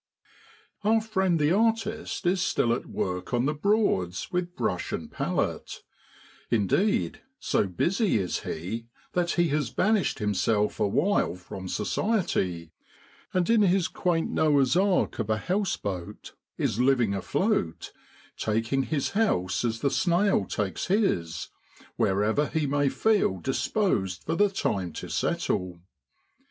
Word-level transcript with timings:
Our 0.83 0.99
friend 0.99 1.39
the 1.39 1.51
artist 1.51 2.25
is 2.25 2.41
still 2.41 2.73
at 2.73 2.87
work 2.87 3.35
on 3.35 3.45
the 3.45 3.53
Broads 3.53 4.31
with 4.31 4.55
brush 4.55 4.91
and 4.91 5.11
palette; 5.11 5.83
indeed, 6.49 7.21
so 7.37 7.67
busy 7.67 8.17
is 8.17 8.39
he 8.39 8.87
that 9.13 9.29
he 9.33 9.49
has 9.49 9.69
banished 9.69 10.17
himself 10.17 10.79
awhile 10.79 11.35
from 11.35 11.67
society, 11.67 12.71
and 13.31 13.47
in 13.47 13.61
his 13.61 13.87
quaint 13.87 14.31
Noah's 14.31 14.75
ark 14.75 15.19
of 15.19 15.29
a 15.29 15.37
house 15.37 15.77
boat 15.77 16.33
is 16.57 16.79
living 16.79 17.13
afloat, 17.13 17.93
taking 18.37 18.81
his 18.81 19.11
house 19.11 19.63
as 19.63 19.81
the 19.81 19.91
snail 19.91 20.45
takes 20.45 20.87
his, 20.87 21.49
wherever 21.95 22.47
he 22.47 22.65
may 22.65 22.89
feel 22.89 23.37
disposed 23.39 24.23
for 24.23 24.33
the 24.35 24.49
time 24.49 24.93
to 24.93 25.09
settle. 25.09 25.79